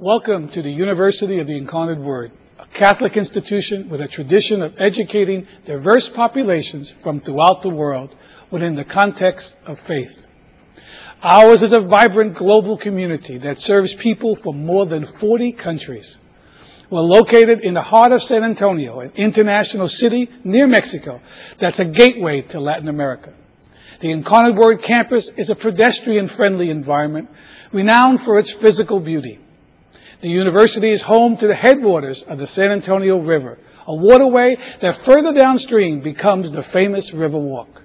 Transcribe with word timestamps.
Welcome 0.00 0.50
to 0.50 0.62
the 0.62 0.70
University 0.70 1.40
of 1.40 1.48
the 1.48 1.56
Incarnate 1.56 1.98
Word, 1.98 2.30
a 2.56 2.78
Catholic 2.78 3.16
institution 3.16 3.88
with 3.88 4.00
a 4.00 4.06
tradition 4.06 4.62
of 4.62 4.72
educating 4.78 5.44
diverse 5.66 6.08
populations 6.10 6.94
from 7.02 7.20
throughout 7.20 7.62
the 7.64 7.70
world 7.70 8.14
within 8.52 8.76
the 8.76 8.84
context 8.84 9.52
of 9.66 9.76
faith. 9.88 10.12
Ours 11.20 11.64
is 11.64 11.72
a 11.72 11.80
vibrant 11.80 12.36
global 12.36 12.78
community 12.78 13.38
that 13.38 13.60
serves 13.60 13.92
people 13.94 14.36
from 14.36 14.64
more 14.64 14.86
than 14.86 15.14
40 15.18 15.50
countries. 15.54 16.06
We're 16.90 17.00
located 17.00 17.62
in 17.64 17.74
the 17.74 17.82
heart 17.82 18.12
of 18.12 18.22
San 18.22 18.44
Antonio, 18.44 19.00
an 19.00 19.10
international 19.16 19.88
city 19.88 20.30
near 20.44 20.68
Mexico 20.68 21.20
that's 21.60 21.80
a 21.80 21.84
gateway 21.84 22.42
to 22.42 22.60
Latin 22.60 22.86
America. 22.86 23.32
The 24.00 24.12
Incarnate 24.12 24.54
Word 24.54 24.80
campus 24.84 25.28
is 25.36 25.50
a 25.50 25.56
pedestrian-friendly 25.56 26.70
environment 26.70 27.30
renowned 27.72 28.20
for 28.22 28.38
its 28.38 28.52
physical 28.62 29.00
beauty. 29.00 29.40
The 30.20 30.28
university 30.28 30.90
is 30.90 31.00
home 31.02 31.36
to 31.36 31.46
the 31.46 31.54
headwaters 31.54 32.20
of 32.28 32.38
the 32.38 32.48
San 32.48 32.72
Antonio 32.72 33.20
River, 33.20 33.56
a 33.86 33.94
waterway 33.94 34.56
that 34.82 35.04
further 35.06 35.32
downstream 35.32 36.00
becomes 36.00 36.50
the 36.50 36.64
famous 36.72 37.12
River 37.12 37.38
Walk, 37.38 37.82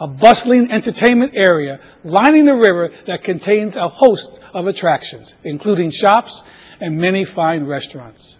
a 0.00 0.06
bustling 0.06 0.70
entertainment 0.70 1.32
area 1.34 1.78
lining 2.02 2.46
the 2.46 2.54
river 2.54 2.88
that 3.06 3.22
contains 3.22 3.76
a 3.76 3.90
host 3.90 4.32
of 4.54 4.66
attractions, 4.66 5.30
including 5.44 5.90
shops 5.90 6.42
and 6.80 6.96
many 6.96 7.26
fine 7.26 7.66
restaurants. 7.66 8.36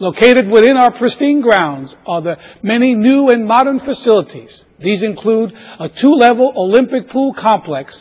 Located 0.00 0.48
within 0.48 0.76
our 0.76 0.90
pristine 0.90 1.42
grounds 1.42 1.94
are 2.06 2.22
the 2.22 2.38
many 2.60 2.94
new 2.94 3.28
and 3.28 3.46
modern 3.46 3.78
facilities. 3.78 4.64
These 4.80 5.02
include 5.04 5.52
a 5.78 5.88
two-level 5.88 6.54
Olympic 6.56 7.08
pool 7.10 7.34
complex 7.34 7.96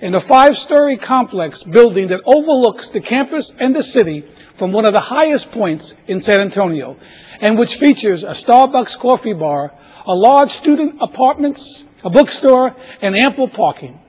and 0.00 0.14
a 0.14 0.20
five-story 0.26 0.98
complex 0.98 1.62
building 1.64 2.08
that 2.08 2.20
overlooks 2.24 2.90
the 2.90 3.00
campus 3.00 3.50
and 3.58 3.74
the 3.74 3.82
city 3.82 4.24
from 4.58 4.72
one 4.72 4.84
of 4.84 4.94
the 4.94 5.00
highest 5.00 5.50
points 5.50 5.92
in 6.06 6.22
San 6.22 6.40
Antonio, 6.40 6.96
and 7.40 7.58
which 7.58 7.74
features 7.76 8.22
a 8.22 8.34
Starbucks 8.34 8.98
coffee 8.98 9.32
bar, 9.32 9.72
a 10.06 10.14
large 10.14 10.52
student 10.58 10.96
apartments, 11.00 11.84
a 12.04 12.10
bookstore, 12.10 12.74
and 13.02 13.16
ample 13.16 13.48
parking. 13.48 14.00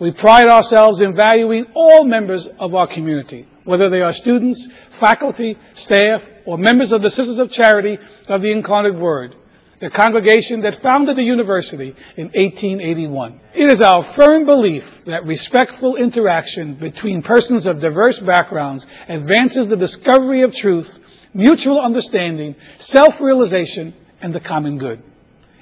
We 0.00 0.12
pride 0.12 0.48
ourselves 0.48 1.00
in 1.00 1.16
valuing 1.16 1.66
all 1.74 2.04
members 2.04 2.46
of 2.58 2.74
our 2.74 2.86
community, 2.86 3.46
whether 3.64 3.90
they 3.90 4.00
are 4.00 4.14
students, 4.14 4.64
faculty, 5.00 5.58
staff, 5.74 6.22
or 6.46 6.56
members 6.56 6.92
of 6.92 7.02
the 7.02 7.10
Sisters 7.10 7.38
of 7.38 7.50
Charity 7.50 7.98
of 8.28 8.40
the 8.40 8.52
Incarnate 8.52 8.94
Word, 8.94 9.34
the 9.80 9.90
congregation 9.90 10.60
that 10.62 10.82
founded 10.82 11.16
the 11.16 11.22
university 11.22 11.94
in 12.16 12.26
1881. 12.26 13.40
It 13.54 13.70
is 13.70 13.80
our 13.80 14.14
firm 14.14 14.44
belief 14.44 14.82
that 15.06 15.24
respectful 15.24 15.96
interaction 15.96 16.74
between 16.74 17.22
persons 17.22 17.64
of 17.66 17.80
diverse 17.80 18.18
backgrounds 18.20 18.84
advances 19.08 19.68
the 19.68 19.76
discovery 19.76 20.42
of 20.42 20.52
truth, 20.54 20.88
mutual 21.32 21.80
understanding, 21.80 22.56
self-realization, 22.80 23.94
and 24.20 24.34
the 24.34 24.40
common 24.40 24.78
good. 24.78 25.02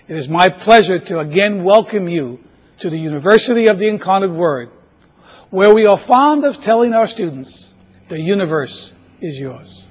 It 0.08 0.16
is 0.16 0.28
my 0.28 0.48
pleasure 0.48 0.98
to 0.98 1.18
again 1.18 1.62
welcome 1.62 2.08
you 2.08 2.38
to 2.80 2.90
the 2.90 2.98
University 2.98 3.68
of 3.68 3.78
the 3.78 3.88
Incarnate 3.88 4.30
Word, 4.30 4.70
where 5.50 5.74
we 5.74 5.84
are 5.84 6.02
fond 6.06 6.44
of 6.44 6.62
telling 6.62 6.94
our 6.94 7.08
students, 7.08 7.50
the 8.08 8.18
universe 8.18 8.92
is 9.20 9.36
yours. 9.36 9.86